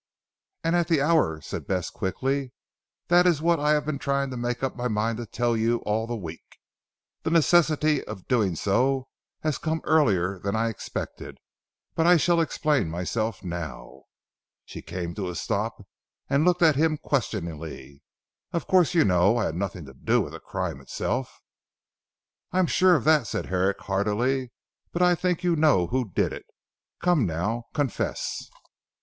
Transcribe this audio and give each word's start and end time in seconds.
"And 0.63 0.75
at 0.75 0.87
the 0.87 0.99
hour," 0.99 1.41
said 1.41 1.67
Bess 1.67 1.91
quickly. 1.91 2.53
"This 3.09 3.23
is 3.27 3.39
what 3.43 3.59
I 3.59 3.73
have 3.73 3.85
been 3.85 3.99
trying 3.99 4.31
to 4.31 4.35
make 4.35 4.63
up 4.63 4.75
my 4.75 4.87
mind 4.87 5.17
to 5.19 5.27
tell 5.27 5.55
you 5.55 5.77
all 5.85 6.07
the 6.07 6.15
week. 6.15 6.57
The 7.21 7.29
necessity 7.29 8.03
of 8.05 8.27
doing 8.27 8.55
so 8.55 9.09
has 9.41 9.59
come 9.59 9.79
earlier 9.83 10.39
than 10.39 10.55
I 10.55 10.69
expected, 10.69 11.37
but 11.93 12.07
I 12.07 12.17
shall 12.17 12.41
explain 12.41 12.89
myself 12.89 13.43
now." 13.43 14.05
She 14.65 14.81
came 14.81 15.13
to 15.13 15.29
a 15.29 15.35
stop 15.35 15.85
and 16.27 16.45
looked 16.45 16.63
at 16.63 16.75
him 16.75 16.97
questioningly. 16.97 18.01
"Of 18.53 18.65
course 18.65 18.95
you 18.95 19.05
know 19.05 19.37
I 19.37 19.45
had 19.45 19.55
nothing 19.55 19.85
to 19.85 19.93
do 19.93 20.19
with 20.21 20.33
the 20.33 20.39
crime 20.39 20.81
itself?" 20.81 21.41
"I 22.51 22.57
am 22.57 22.65
sure 22.65 22.95
of 22.95 23.03
that," 23.03 23.27
said 23.27 23.45
Herrick 23.45 23.81
heartily. 23.81 24.51
"But 24.91 25.03
I 25.03 25.13
think 25.13 25.43
you 25.43 25.55
know 25.55 25.85
who 25.85 26.09
did 26.09 26.33
it. 26.33 26.47
Come 27.03 27.27
now, 27.27 27.65
confess!" 27.75 28.49